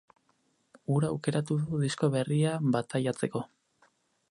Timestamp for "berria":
2.17-2.57